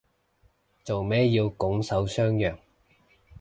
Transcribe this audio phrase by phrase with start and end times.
[0.83, 2.57] 做咩要拱手相讓